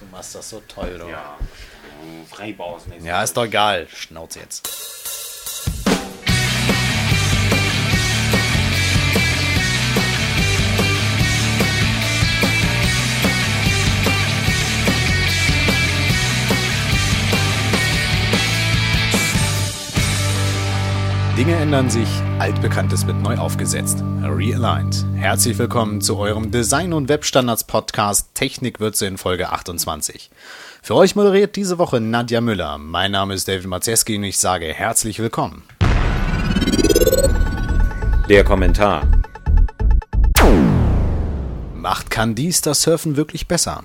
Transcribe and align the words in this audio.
Du 0.00 0.06
machst 0.10 0.34
das 0.34 0.48
so 0.48 0.62
toll, 0.66 0.96
du. 0.98 1.08
Ja, 1.08 1.36
Freibaus. 2.30 2.84
Ja, 3.02 3.22
ist 3.22 3.36
doch 3.36 3.44
egal. 3.44 3.86
Schnauz 3.94 4.34
jetzt. 4.34 4.66
Dinge 21.36 21.56
ändern 21.56 21.90
sich, 21.90 22.08
Altbekanntes 22.40 23.06
wird 23.06 23.20
neu 23.20 23.36
aufgesetzt. 23.36 24.02
Realigned. 24.22 25.04
Herzlich 25.14 25.58
willkommen 25.58 26.00
zu 26.00 26.16
eurem 26.16 26.50
Design- 26.50 26.94
und 26.94 27.10
Webstandards-Podcast 27.10 28.34
Technikwürze 28.34 29.06
in 29.06 29.18
Folge 29.18 29.50
28. 29.50 30.30
Für 30.80 30.94
euch 30.94 31.14
moderiert 31.14 31.54
diese 31.54 31.76
Woche 31.76 32.00
Nadja 32.00 32.40
Müller. 32.40 32.78
Mein 32.78 33.12
Name 33.12 33.34
ist 33.34 33.46
David 33.46 33.66
Mazeski 33.66 34.16
und 34.16 34.24
ich 34.24 34.38
sage 34.38 34.72
herzlich 34.72 35.18
willkommen. 35.18 35.64
Der 38.30 38.42
Kommentar. 38.42 39.06
Macht 41.74 42.10
kann 42.10 42.34
dies 42.34 42.62
das 42.62 42.80
Surfen 42.80 43.18
wirklich 43.18 43.48
besser? 43.48 43.84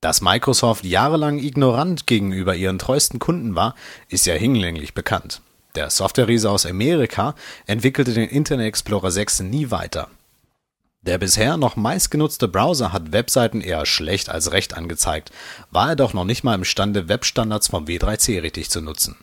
Dass 0.00 0.22
Microsoft 0.22 0.86
jahrelang 0.86 1.38
ignorant 1.38 2.06
gegenüber 2.06 2.56
ihren 2.56 2.78
treuesten 2.78 3.18
Kunden 3.18 3.54
war, 3.54 3.74
ist 4.08 4.24
ja 4.24 4.32
hinlänglich 4.32 4.94
bekannt. 4.94 5.42
Der 5.74 5.90
Software-Riese 5.90 6.50
aus 6.50 6.66
Amerika 6.66 7.34
entwickelte 7.66 8.14
den 8.14 8.28
Internet 8.28 8.66
Explorer 8.66 9.10
6 9.10 9.40
nie 9.40 9.70
weiter. 9.70 10.08
Der 11.02 11.18
bisher 11.18 11.56
noch 11.56 11.76
meistgenutzte 11.76 12.48
Browser 12.48 12.92
hat 12.92 13.12
Webseiten 13.12 13.60
eher 13.60 13.86
schlecht 13.86 14.28
als 14.28 14.52
recht 14.52 14.76
angezeigt, 14.76 15.30
war 15.70 15.90
er 15.90 15.96
doch 15.96 16.12
noch 16.12 16.24
nicht 16.24 16.42
mal 16.42 16.54
imstande, 16.54 17.08
Webstandards 17.08 17.68
vom 17.68 17.84
W3C 17.84 18.42
richtig 18.42 18.70
zu 18.70 18.80
nutzen. 18.80 19.16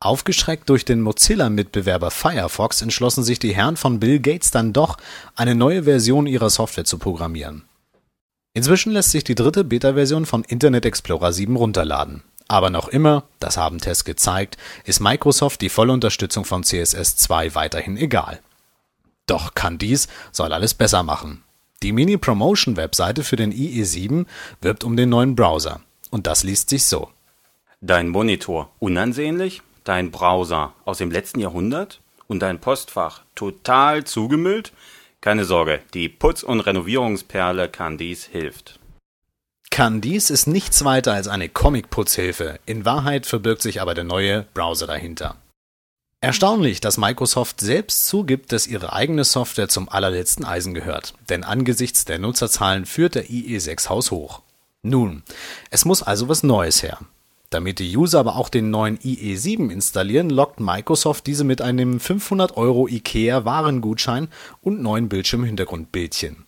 Aufgeschreckt 0.00 0.68
durch 0.68 0.84
den 0.84 1.00
Mozilla-Mitbewerber 1.00 2.10
Firefox 2.10 2.82
entschlossen 2.82 3.22
sich 3.22 3.38
die 3.38 3.54
Herren 3.54 3.76
von 3.76 4.00
Bill 4.00 4.18
Gates 4.18 4.50
dann 4.50 4.72
doch, 4.72 4.96
eine 5.36 5.54
neue 5.54 5.84
Version 5.84 6.26
ihrer 6.26 6.50
Software 6.50 6.84
zu 6.84 6.98
programmieren. 6.98 7.62
Inzwischen 8.52 8.92
lässt 8.92 9.12
sich 9.12 9.22
die 9.22 9.36
dritte 9.36 9.62
Beta-Version 9.62 10.26
von 10.26 10.42
Internet 10.42 10.84
Explorer 10.84 11.32
7 11.32 11.54
runterladen. 11.54 12.24
Aber 12.52 12.68
noch 12.68 12.88
immer, 12.88 13.24
das 13.40 13.56
haben 13.56 13.78
Tests 13.78 14.04
gezeigt, 14.04 14.58
ist 14.84 15.00
Microsoft 15.00 15.62
die 15.62 15.70
volle 15.70 15.94
Unterstützung 15.94 16.44
von 16.44 16.64
CSS2 16.64 17.54
weiterhin 17.54 17.96
egal. 17.96 18.40
Doch 19.24 19.54
kann 19.54 19.78
dies 19.78 20.06
soll 20.32 20.52
alles 20.52 20.74
besser 20.74 21.02
machen. 21.02 21.42
Die 21.82 21.92
Mini-Promotion-Webseite 21.92 23.24
für 23.24 23.36
den 23.36 23.54
IE7 23.54 24.26
wirbt 24.60 24.84
um 24.84 24.98
den 24.98 25.08
neuen 25.08 25.34
Browser. 25.34 25.80
Und 26.10 26.26
das 26.26 26.42
liest 26.42 26.68
sich 26.68 26.84
so. 26.84 27.08
Dein 27.80 28.10
Monitor 28.10 28.68
unansehnlich, 28.80 29.62
dein 29.84 30.10
Browser 30.10 30.74
aus 30.84 30.98
dem 30.98 31.10
letzten 31.10 31.40
Jahrhundert 31.40 32.02
und 32.28 32.40
dein 32.40 32.60
Postfach 32.60 33.22
total 33.34 34.04
zugemüllt? 34.04 34.74
Keine 35.22 35.46
Sorge, 35.46 35.80
die 35.94 36.10
Putz- 36.10 36.42
und 36.42 36.60
Renovierungsperle 36.60 37.70
kann 37.70 37.96
dies 37.96 38.26
hilft. 38.26 38.78
Candice 39.72 40.28
ist 40.28 40.46
nichts 40.46 40.84
weiter 40.84 41.14
als 41.14 41.28
eine 41.28 41.48
Comic-Putzhilfe. 41.48 42.58
In 42.66 42.84
Wahrheit 42.84 43.24
verbirgt 43.24 43.62
sich 43.62 43.80
aber 43.80 43.94
der 43.94 44.04
neue 44.04 44.44
Browser 44.52 44.86
dahinter. 44.86 45.36
Erstaunlich, 46.20 46.82
dass 46.82 46.98
Microsoft 46.98 47.62
selbst 47.62 48.06
zugibt, 48.06 48.52
dass 48.52 48.66
ihre 48.66 48.92
eigene 48.92 49.24
Software 49.24 49.70
zum 49.70 49.88
allerletzten 49.88 50.44
Eisen 50.44 50.74
gehört, 50.74 51.14
denn 51.30 51.42
angesichts 51.42 52.04
der 52.04 52.18
Nutzerzahlen 52.18 52.84
führt 52.84 53.14
der 53.14 53.30
IE6 53.30 53.88
Haus 53.88 54.10
hoch. 54.10 54.42
Nun, 54.82 55.22
es 55.70 55.86
muss 55.86 56.02
also 56.02 56.28
was 56.28 56.42
Neues 56.42 56.82
her. 56.82 56.98
Damit 57.48 57.78
die 57.78 57.96
User 57.96 58.20
aber 58.20 58.36
auch 58.36 58.50
den 58.50 58.68
neuen 58.68 58.98
IE7 58.98 59.70
installieren, 59.70 60.28
lockt 60.28 60.60
Microsoft 60.60 61.26
diese 61.26 61.44
mit 61.44 61.62
einem 61.62 61.98
500 61.98 62.58
Euro 62.58 62.88
IKEA 62.88 63.46
Warengutschein 63.46 64.28
und 64.60 64.82
neuen 64.82 65.08
Bildschirmhintergrundbildchen. 65.08 66.44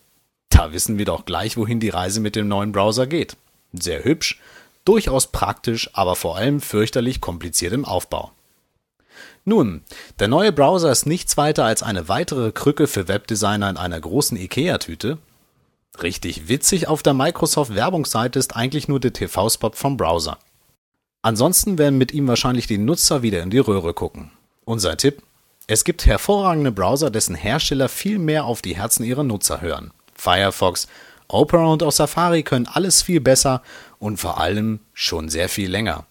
Da 0.55 0.73
wissen 0.73 0.99
wir 0.99 1.05
doch 1.05 1.25
gleich, 1.25 1.57
wohin 1.57 1.81
die 1.81 1.89
Reise 1.89 2.21
mit 2.21 2.37
dem 2.37 2.47
neuen 2.47 2.71
Browser 2.71 3.09
geht. 3.09 3.37
Sehr 3.73 4.05
hübsch, 4.05 4.41
durchaus 4.85 5.27
praktisch, 5.27 5.91
aber 5.95 6.15
vor 6.15 6.37
allem 6.37 6.61
fürchterlich 6.61 7.21
kompliziert 7.21 7.73
im 7.73 7.85
Aufbau. 7.85 8.31
Nun, 9.45 9.83
der 10.21 10.29
neue 10.29 10.53
Browser 10.53 10.93
ist 10.93 11.07
nichts 11.07 11.37
weiter 11.37 11.65
als 11.65 11.83
eine 11.83 12.09
weitere 12.09 12.53
Krücke 12.53 12.87
für 12.87 13.09
Webdesigner 13.09 13.69
in 13.69 13.77
einer 13.77 14.01
großen 14.01 14.39
IKEA-Tüte. 14.39 15.19
Richtig 16.01 16.47
witzig 16.47 16.87
auf 16.87 17.03
der 17.03 17.15
Microsoft-Werbungsseite 17.15 18.39
ist 18.39 18.55
eigentlich 18.55 18.87
nur 18.87 19.01
der 19.01 19.13
TV-Spot 19.13 19.73
vom 19.75 19.97
Browser. 19.97 20.39
Ansonsten 21.21 21.79
werden 21.79 21.99
mit 21.99 22.13
ihm 22.15 22.29
wahrscheinlich 22.29 22.69
die 22.69 22.79
Nutzer 22.79 23.23
wieder 23.23 23.43
in 23.43 23.51
die 23.51 23.59
Röhre 23.59 23.93
gucken. 23.93 24.31
Unser 24.65 24.97
Tipp? 24.97 25.21
Es 25.67 25.83
gibt 25.83 26.07
hervorragende 26.07 26.71
Browser, 26.71 27.11
dessen 27.11 27.35
Hersteller 27.35 27.89
viel 27.89 28.21
mehr 28.21 28.45
auf 28.45 28.63
die 28.63 28.77
Herzen 28.77 29.03
ihrer 29.03 29.25
Nutzer 29.25 29.61
hören. 29.61 29.91
Firefox, 30.25 30.89
Opera 31.29 31.67
und 31.67 31.83
auch 31.83 31.93
Safari 31.93 32.43
können 32.43 32.67
alles 32.67 33.03
viel 33.03 33.21
besser 33.21 33.61
und 33.99 34.17
vor 34.19 34.41
allem 34.41 34.81
schon 34.95 35.29
sehr 35.29 35.51
viel 35.51 35.71
länger. 35.71 36.07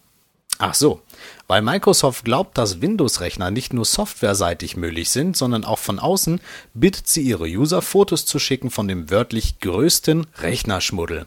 Ach 0.58 0.74
so, 0.74 1.02
weil 1.48 1.62
Microsoft 1.62 2.24
glaubt, 2.24 2.56
dass 2.56 2.80
Windows-Rechner 2.80 3.50
nicht 3.50 3.72
nur 3.72 3.84
softwareseitig 3.84 4.76
möglich 4.76 5.10
sind, 5.10 5.36
sondern 5.36 5.64
auch 5.64 5.80
von 5.80 5.98
außen, 5.98 6.40
bittet 6.74 7.08
sie 7.08 7.22
ihre 7.22 7.46
User, 7.46 7.82
Fotos 7.82 8.24
zu 8.24 8.38
schicken 8.38 8.70
von 8.70 8.86
dem 8.86 9.10
wörtlich 9.10 9.58
größten 9.58 10.28
Rechnerschmuddel. 10.38 11.26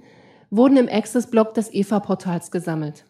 wurden 0.49 0.77
im 0.77 0.89
Access-Blog 0.89 1.53
des 1.53 1.73
EVA-Portals 1.73 2.51
gesammelt. 2.51 3.05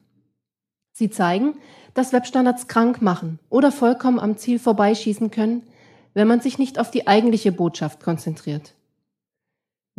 Sie 0.91 1.09
zeigen, 1.09 1.55
dass 1.93 2.13
Webstandards 2.13 2.67
krank 2.67 3.01
machen 3.01 3.39
oder 3.49 3.71
vollkommen 3.71 4.19
am 4.19 4.37
Ziel 4.37 4.57
vorbeischießen 4.57 5.31
können, 5.31 5.63
wenn 6.13 6.27
man 6.27 6.41
sich 6.41 6.57
nicht 6.57 6.79
auf 6.79 6.89
die 6.89 7.07
eigentliche 7.07 7.51
Botschaft 7.51 8.01
konzentriert. 8.01 8.73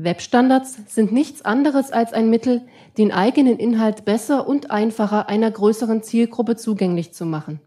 Webstandards 0.01 0.79
sind 0.87 1.11
nichts 1.11 1.45
anderes 1.45 1.91
als 1.91 2.13
ein 2.13 2.31
Mittel, 2.31 2.63
den 2.99 3.11
eigenen 3.11 3.59
Inhalt 3.59 4.05
besser 4.05 4.47
und 4.47 4.71
einfacher 4.71 5.29
einer 5.29 5.51
größeren 5.51 6.05
Zielgruppe 6.05 6.55
zugänglich 6.55 7.13
zu 7.13 7.27
machen. 7.27 7.61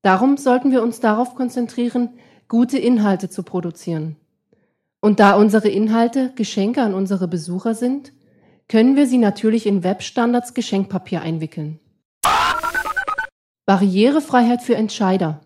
Darum 0.00 0.38
sollten 0.38 0.72
wir 0.72 0.82
uns 0.82 1.00
darauf 1.00 1.34
konzentrieren, 1.34 2.08
gute 2.48 2.78
Inhalte 2.78 3.28
zu 3.28 3.42
produzieren. 3.42 4.16
Und 5.00 5.20
da 5.20 5.36
unsere 5.36 5.68
Inhalte 5.68 6.32
Geschenke 6.36 6.80
an 6.80 6.94
unsere 6.94 7.28
Besucher 7.28 7.74
sind, 7.74 8.12
können 8.66 8.96
wir 8.96 9.06
sie 9.06 9.18
natürlich 9.18 9.66
in 9.66 9.84
Webstandards 9.84 10.54
Geschenkpapier 10.54 11.20
einwickeln. 11.20 11.78
Barrierefreiheit 13.66 14.62
für 14.62 14.74
Entscheider. 14.74 15.40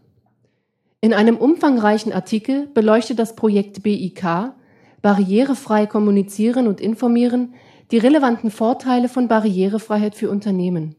In 1.00 1.14
einem 1.14 1.36
umfangreichen 1.36 2.12
Artikel 2.12 2.68
beleuchtet 2.68 3.18
das 3.18 3.34
Projekt 3.34 3.82
BIK 3.82 4.52
barrierefrei 5.02 5.86
kommunizieren 5.86 6.66
und 6.66 6.80
informieren, 6.80 7.54
die 7.90 7.98
relevanten 7.98 8.50
Vorteile 8.50 9.08
von 9.08 9.28
Barrierefreiheit 9.28 10.14
für 10.14 10.30
Unternehmen. 10.30 10.94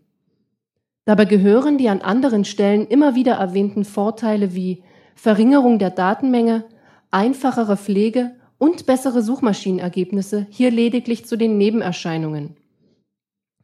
Dabei 1.06 1.26
gehören 1.26 1.78
die 1.78 1.90
an 1.90 2.02
anderen 2.02 2.46
Stellen 2.46 2.88
immer 2.88 3.16
wieder 3.16 3.34
erwähnten 3.34 3.86
Vorteile 3.86 4.54
wie 4.54 4.84
Verringerung 5.16 5.80
der 5.80 5.90
Datenmenge, 5.90 6.66
einfachere 7.10 7.78
Pflege 7.78 8.36
und 8.58 8.86
bessere 8.86 9.22
Suchmaschinenergebnisse 9.22 10.48
hier 10.50 10.72
lediglich 10.72 11.26
zu 11.26 11.38
den 11.38 11.58
Nebenerscheinungen. 11.58 12.56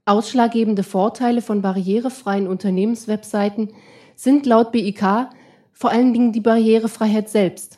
Ausschlaggebende 0.06 0.84
Vorteile 0.84 1.42
von 1.42 1.62
barrierefreien 1.62 2.48
Unternehmenswebseiten 2.48 3.74
sind 4.16 4.46
laut 4.46 4.72
BIK 4.72 5.30
vor 5.74 5.92
allen 5.92 6.14
Dingen 6.14 6.32
die 6.32 6.42
Barrierefreiheit 6.42 7.30
selbst. 7.30 7.78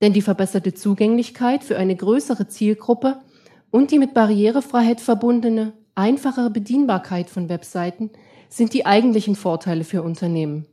Denn 0.00 0.12
die 0.12 0.22
verbesserte 0.22 0.74
Zugänglichkeit 0.74 1.62
für 1.62 1.76
eine 1.76 1.94
größere 1.94 2.48
Zielgruppe 2.48 3.20
und 3.70 3.90
die 3.90 3.98
mit 3.98 4.14
Barrierefreiheit 4.14 5.00
verbundene, 5.00 5.72
einfachere 5.94 6.50
Bedienbarkeit 6.50 7.28
von 7.28 7.48
Webseiten 7.48 8.10
sind 8.48 8.74
die 8.74 8.86
eigentlichen 8.86 9.36
Vorteile 9.36 9.84
für 9.84 10.02
Unternehmen. 10.02 10.66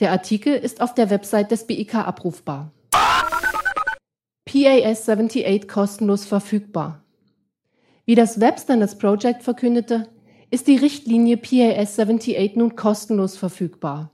Der 0.00 0.12
Artikel 0.12 0.54
ist 0.54 0.80
auf 0.80 0.94
der 0.94 1.10
Website 1.10 1.50
des 1.50 1.66
BIK 1.66 1.96
abrufbar. 1.96 2.72
PAS 4.44 5.08
78 5.08 5.68
kostenlos 5.68 6.24
verfügbar. 6.24 7.02
Wie 8.06 8.14
das 8.14 8.40
Web 8.40 8.58
Standards 8.58 8.96
Project 8.96 9.42
verkündete, 9.42 10.08
ist 10.50 10.66
die 10.66 10.76
Richtlinie 10.76 11.36
PAS 11.36 11.98
78 11.98 12.56
nun 12.56 12.74
kostenlos 12.74 13.36
verfügbar. 13.36 14.10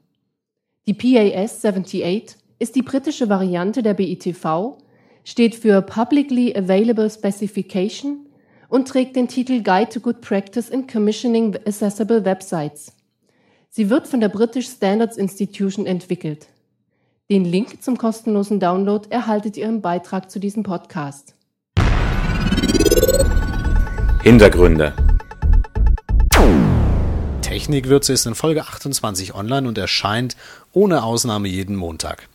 Die 0.87 0.95
PAS 0.95 1.65
78 1.65 2.37
ist 2.65 2.77
die 2.77 2.83
britische 2.83 3.29
Variante 3.29 3.83
der 3.83 3.93
BITV, 3.93 4.79
steht 5.23 5.55
für 5.55 5.83
Publicly 5.83 6.57
Available 6.57 7.11
Specification 7.11 8.27
und 8.71 8.89
trägt 8.89 9.17
den 9.17 9.29
Titel 9.29 9.63
Guide 9.63 9.91
to 9.91 10.01
Good 10.01 10.23
Practice 10.23 10.71
in 10.71 10.87
Commissioning 10.87 11.55
Accessible 11.67 12.25
Websites. 12.25 12.95
Sie 13.69 13.91
wird 13.91 14.09
von 14.09 14.21
der 14.21 14.31
British 14.31 14.67
Standards 14.69 15.19
Institution 15.19 15.85
entwickelt. 15.85 16.47
Den 17.31 17.45
Link 17.45 17.83
zum 17.83 17.99
kostenlosen 17.99 18.61
Download 18.61 19.07
erhaltet 19.11 19.59
ihr 19.59 19.67
im 19.67 19.83
Beitrag 19.83 20.31
zu 20.31 20.41
diesem 20.41 20.63
Podcast. 20.63 21.35
Hintergründe 24.23 24.95
Technikwürze 27.43 28.15
ist 28.15 28.27
in 28.27 28.35
Folge 28.35 28.63
28 28.63 29.35
online 29.35 29.69
und 29.69 29.79
erscheint 29.79 30.35
ohne 30.73 31.05
Ausnahme 31.05 31.47
jeden 31.47 31.77
Montag. 31.77 32.29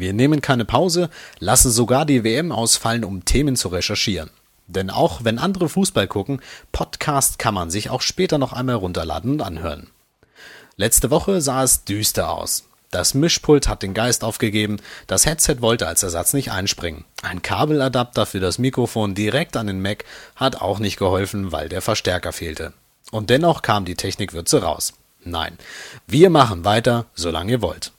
Wir 0.00 0.12
nehmen 0.12 0.40
keine 0.40 0.64
Pause, 0.64 1.10
lassen 1.38 1.70
sogar 1.70 2.04
die 2.04 2.24
WM 2.24 2.52
ausfallen, 2.52 3.04
um 3.04 3.24
Themen 3.24 3.56
zu 3.56 3.68
recherchieren. 3.68 4.30
Denn 4.66 4.90
auch 4.90 5.24
wenn 5.24 5.38
andere 5.38 5.68
Fußball 5.68 6.08
gucken, 6.08 6.40
Podcast 6.72 7.38
kann 7.38 7.54
man 7.54 7.70
sich 7.70 7.90
auch 7.90 8.02
später 8.02 8.38
noch 8.38 8.52
einmal 8.52 8.76
runterladen 8.76 9.32
und 9.32 9.42
anhören. 9.42 9.90
Letzte 10.76 11.10
Woche 11.10 11.40
sah 11.40 11.62
es 11.62 11.84
düster 11.84 12.30
aus. 12.30 12.64
Das 12.90 13.14
Mischpult 13.14 13.68
hat 13.68 13.82
den 13.82 13.94
Geist 13.94 14.22
aufgegeben, 14.24 14.78
das 15.06 15.26
Headset 15.26 15.56
wollte 15.60 15.88
als 15.88 16.02
Ersatz 16.02 16.32
nicht 16.32 16.50
einspringen. 16.52 17.04
Ein 17.22 17.42
Kabeladapter 17.42 18.26
für 18.26 18.40
das 18.40 18.58
Mikrofon 18.58 19.14
direkt 19.14 19.56
an 19.56 19.66
den 19.66 19.82
Mac 19.82 20.04
hat 20.36 20.60
auch 20.60 20.78
nicht 20.78 20.96
geholfen, 20.96 21.52
weil 21.52 21.68
der 21.68 21.82
Verstärker 21.82 22.32
fehlte. 22.32 22.72
Und 23.10 23.30
dennoch 23.30 23.62
kam 23.62 23.84
die 23.84 23.96
Technikwürze 23.96 24.62
raus. 24.62 24.94
Nein, 25.24 25.58
wir 26.06 26.30
machen 26.30 26.64
weiter, 26.64 27.06
solange 27.14 27.52
ihr 27.52 27.62
wollt. 27.62 27.92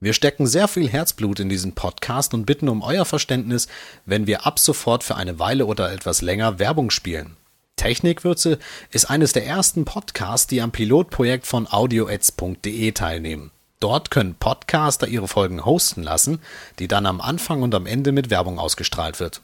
Wir 0.00 0.12
stecken 0.12 0.46
sehr 0.46 0.68
viel 0.68 0.88
Herzblut 0.88 1.40
in 1.40 1.48
diesen 1.48 1.72
Podcast 1.72 2.32
und 2.32 2.46
bitten 2.46 2.68
um 2.68 2.82
euer 2.82 3.04
Verständnis, 3.04 3.66
wenn 4.06 4.28
wir 4.28 4.46
ab 4.46 4.60
sofort 4.60 5.02
für 5.02 5.16
eine 5.16 5.40
Weile 5.40 5.66
oder 5.66 5.90
etwas 5.90 6.22
länger 6.22 6.60
Werbung 6.60 6.90
spielen. 6.90 7.36
Technikwürze 7.74 8.60
ist 8.92 9.10
eines 9.10 9.32
der 9.32 9.44
ersten 9.44 9.84
Podcasts, 9.84 10.46
die 10.46 10.62
am 10.62 10.70
Pilotprojekt 10.70 11.48
von 11.48 11.66
audioads.de 11.66 12.92
teilnehmen. 12.92 13.50
Dort 13.80 14.12
können 14.12 14.36
Podcaster 14.36 15.08
ihre 15.08 15.26
Folgen 15.26 15.64
hosten 15.64 16.04
lassen, 16.04 16.38
die 16.78 16.86
dann 16.86 17.04
am 17.04 17.20
Anfang 17.20 17.62
und 17.62 17.74
am 17.74 17.86
Ende 17.86 18.12
mit 18.12 18.30
Werbung 18.30 18.60
ausgestrahlt 18.60 19.18
wird. 19.18 19.40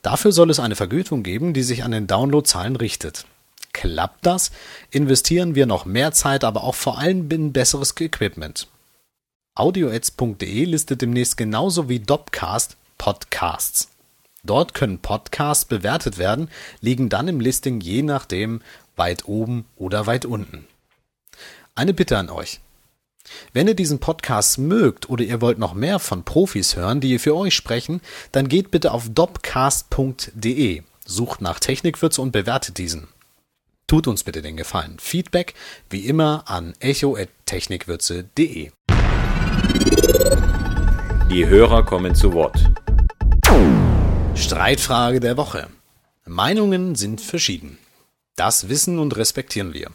Dafür 0.00 0.32
soll 0.32 0.48
es 0.48 0.58
eine 0.58 0.76
Vergütung 0.76 1.22
geben, 1.22 1.52
die 1.52 1.62
sich 1.62 1.84
an 1.84 1.90
den 1.90 2.06
Downloadzahlen 2.06 2.76
richtet. 2.76 3.26
Klappt 3.74 4.24
das, 4.24 4.52
investieren 4.90 5.54
wir 5.54 5.66
noch 5.66 5.84
mehr 5.84 6.12
Zeit, 6.12 6.44
aber 6.44 6.64
auch 6.64 6.74
vor 6.74 6.98
allem 6.98 7.30
in 7.30 7.52
besseres 7.52 7.94
Equipment. 8.00 8.68
Audioads.de 9.56 10.64
listet 10.64 11.00
demnächst 11.00 11.38
genauso 11.38 11.88
wie 11.88 11.98
Dopcast 11.98 12.76
Podcasts. 12.98 13.88
Dort 14.44 14.74
können 14.74 14.98
Podcasts 14.98 15.64
bewertet 15.64 16.18
werden, 16.18 16.50
liegen 16.82 17.08
dann 17.08 17.26
im 17.26 17.40
Listing 17.40 17.80
je 17.80 18.02
nachdem 18.02 18.60
weit 18.96 19.26
oben 19.26 19.64
oder 19.76 20.06
weit 20.06 20.26
unten. 20.26 20.66
Eine 21.74 21.94
Bitte 21.94 22.18
an 22.18 22.28
euch. 22.28 22.60
Wenn 23.54 23.66
ihr 23.66 23.74
diesen 23.74 23.98
Podcast 23.98 24.58
mögt 24.58 25.08
oder 25.08 25.24
ihr 25.24 25.40
wollt 25.40 25.58
noch 25.58 25.72
mehr 25.72 26.00
von 26.00 26.22
Profis 26.22 26.76
hören, 26.76 27.00
die 27.00 27.18
für 27.18 27.34
euch 27.34 27.54
sprechen, 27.54 28.02
dann 28.32 28.48
geht 28.48 28.70
bitte 28.70 28.92
auf 28.92 29.08
dopcast.de, 29.08 30.82
sucht 31.06 31.40
nach 31.40 31.60
Technikwürze 31.60 32.20
und 32.20 32.30
bewertet 32.30 32.76
diesen. 32.76 33.08
Tut 33.86 34.06
uns 34.06 34.22
bitte 34.22 34.42
den 34.42 34.58
Gefallen. 34.58 34.98
Feedback 34.98 35.54
wie 35.88 36.06
immer 36.06 36.44
an 36.46 36.74
echo.technikwürze.de. 36.78 38.70
Die 41.30 41.46
Hörer 41.46 41.84
kommen 41.84 42.14
zu 42.14 42.32
Wort. 42.32 42.58
Streitfrage 44.34 45.20
der 45.20 45.36
Woche. 45.36 45.68
Meinungen 46.24 46.94
sind 46.94 47.20
verschieden. 47.20 47.78
Das 48.36 48.68
wissen 48.68 48.98
und 48.98 49.16
respektieren 49.16 49.74
wir. 49.74 49.90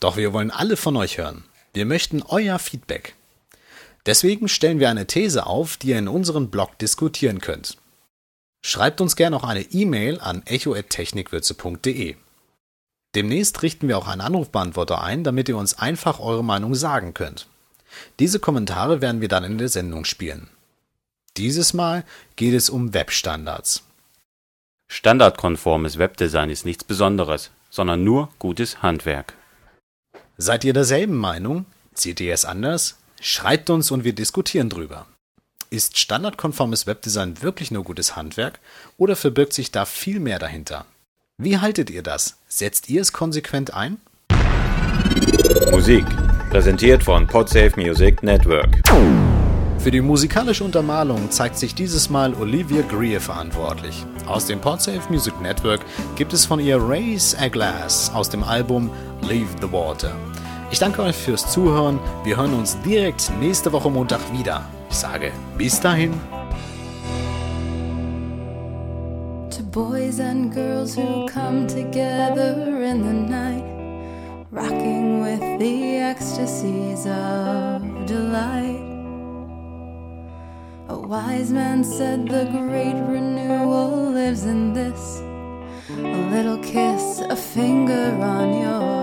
Doch 0.00 0.16
wir 0.16 0.32
wollen 0.32 0.50
alle 0.50 0.76
von 0.76 0.96
euch 0.96 1.18
hören. 1.18 1.44
Wir 1.72 1.86
möchten 1.86 2.22
euer 2.22 2.58
Feedback. 2.58 3.14
Deswegen 4.06 4.48
stellen 4.48 4.78
wir 4.78 4.88
eine 4.88 5.06
These 5.06 5.46
auf, 5.46 5.76
die 5.76 5.88
ihr 5.88 5.98
in 5.98 6.08
unserem 6.08 6.50
Blog 6.50 6.78
diskutieren 6.78 7.40
könnt. 7.40 7.76
Schreibt 8.62 9.00
uns 9.00 9.16
gerne 9.16 9.36
auch 9.36 9.44
eine 9.44 9.62
E-Mail 9.62 10.20
an 10.20 10.42
echo.technikwürze.de. 10.44 12.16
Demnächst 13.14 13.62
richten 13.62 13.88
wir 13.88 13.98
auch 13.98 14.08
einen 14.08 14.20
Anrufbeantworter 14.20 15.02
ein, 15.02 15.24
damit 15.24 15.48
ihr 15.48 15.56
uns 15.56 15.78
einfach 15.78 16.20
eure 16.20 16.44
Meinung 16.44 16.74
sagen 16.74 17.14
könnt. 17.14 17.48
Diese 18.18 18.38
Kommentare 18.38 19.00
werden 19.00 19.20
wir 19.20 19.28
dann 19.28 19.44
in 19.44 19.58
der 19.58 19.68
Sendung 19.68 20.04
spielen. 20.04 20.48
Dieses 21.36 21.72
Mal 21.72 22.04
geht 22.36 22.54
es 22.54 22.68
um 22.68 22.94
Webstandards. 22.94 23.84
Standardkonformes 24.88 25.98
Webdesign 25.98 26.50
ist 26.50 26.64
nichts 26.64 26.82
Besonderes, 26.82 27.50
sondern 27.70 28.02
nur 28.02 28.30
gutes 28.38 28.82
Handwerk. 28.82 29.34
Seid 30.36 30.64
ihr 30.64 30.72
derselben 30.72 31.16
Meinung? 31.16 31.66
Seht 31.94 32.20
ihr 32.20 32.32
es 32.32 32.44
anders? 32.44 32.96
Schreibt 33.20 33.70
uns 33.70 33.90
und 33.90 34.04
wir 34.04 34.14
diskutieren 34.14 34.70
drüber. 34.70 35.06
Ist 35.70 35.98
standardkonformes 35.98 36.86
Webdesign 36.86 37.42
wirklich 37.42 37.70
nur 37.70 37.84
gutes 37.84 38.16
Handwerk 38.16 38.58
oder 38.96 39.16
verbirgt 39.16 39.52
sich 39.52 39.70
da 39.70 39.84
viel 39.84 40.18
mehr 40.18 40.38
dahinter? 40.38 40.86
Wie 41.36 41.58
haltet 41.58 41.90
ihr 41.90 42.02
das? 42.02 42.36
Setzt 42.48 42.88
ihr 42.88 43.02
es 43.02 43.12
konsequent 43.12 43.74
ein? 43.74 43.98
Musik 45.70 46.06
präsentiert 46.48 47.02
von 47.02 47.26
Podsafe 47.26 47.72
Music 47.76 48.22
Network. 48.22 48.80
Für 49.78 49.90
die 49.90 50.00
musikalische 50.00 50.64
Untermalung 50.64 51.30
zeigt 51.30 51.56
sich 51.56 51.74
dieses 51.74 52.10
Mal 52.10 52.34
Olivia 52.34 52.82
Greer 52.82 53.20
verantwortlich. 53.20 54.04
Aus 54.26 54.46
dem 54.46 54.60
Podsafe 54.60 55.10
Music 55.10 55.38
Network 55.40 55.80
gibt 56.16 56.32
es 56.32 56.46
von 56.46 56.58
ihr 56.58 56.78
Raise 56.80 57.38
a 57.38 57.48
Glass 57.48 58.10
aus 58.14 58.30
dem 58.30 58.42
Album 58.42 58.90
Leave 59.22 59.50
the 59.60 59.70
Water. 59.70 60.12
Ich 60.70 60.78
danke 60.78 61.02
euch 61.02 61.16
fürs 61.16 61.50
Zuhören. 61.52 61.98
Wir 62.24 62.36
hören 62.36 62.54
uns 62.54 62.80
direkt 62.80 63.30
nächste 63.40 63.70
Woche 63.72 63.90
Montag 63.90 64.20
wieder. 64.32 64.64
Ich 64.90 64.96
sage 64.96 65.32
bis 65.56 65.78
dahin. 65.80 66.12
To 69.50 69.62
boys 69.70 70.18
and 70.18 70.52
girls 70.52 70.96
who 70.96 71.26
come 71.26 71.66
together 71.66 72.56
in 72.82 73.02
the 73.02 73.32
night, 73.32 73.67
rocking 74.58 75.20
with 75.20 75.40
the 75.60 75.98
ecstasies 75.98 77.06
of 77.06 77.80
delight. 78.06 78.86
A 80.88 80.98
wise 80.98 81.52
man 81.52 81.84
said 81.84 82.26
the 82.26 82.44
great 82.50 82.98
renewal 83.14 84.10
lives 84.10 84.44
in 84.44 84.72
this. 84.72 85.20
A 85.90 86.20
little 86.34 86.58
kiss, 86.58 87.20
a 87.20 87.36
finger 87.36 88.06
on 88.20 88.48
your 88.64 88.97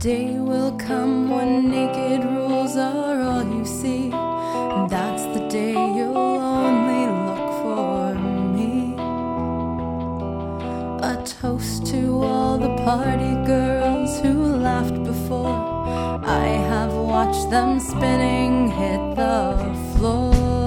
day 0.00 0.38
will 0.38 0.72
come 0.78 1.28
when 1.28 1.70
naked 1.70 2.24
rules 2.24 2.74
are 2.74 3.20
all 3.20 3.44
you 3.44 3.66
see. 3.66 4.10
And 4.10 4.88
that's 4.88 5.24
the 5.34 5.46
day 5.50 5.72
you'll 5.72 6.16
only 6.16 7.04
look 7.26 7.46
for 7.62 8.14
me. 8.56 8.94
A 11.02 11.22
toast 11.22 11.84
to 11.88 12.22
all 12.22 12.56
the 12.56 12.74
party 12.82 13.34
girls 13.44 14.18
who 14.20 14.56
laughed 14.56 15.04
before. 15.04 15.60
I 16.24 16.46
have 16.72 16.94
watched 16.94 17.50
them 17.50 17.78
spinning 17.78 18.70
hit 18.70 19.16
the 19.16 19.76
floor. 19.98 20.59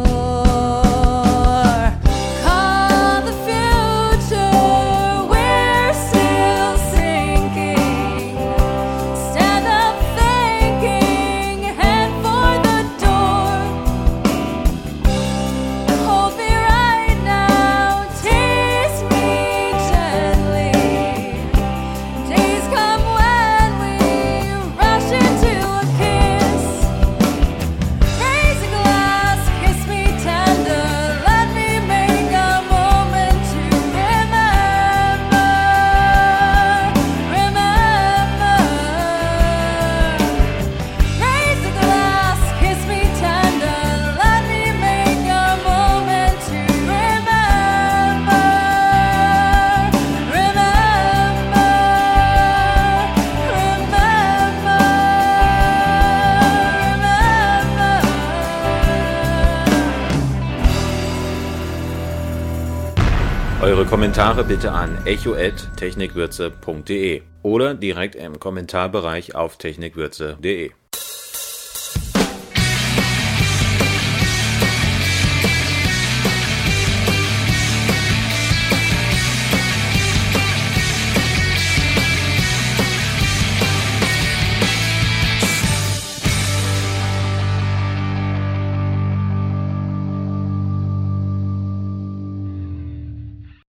Kommentare 63.93 64.43
bitte 64.43 64.71
an 64.71 64.97
echo@technikwürze.de 65.05 67.21
oder 67.43 67.75
direkt 67.75 68.15
im 68.15 68.39
Kommentarbereich 68.39 69.35
auf 69.35 69.57
technikwürze.de. 69.57 70.71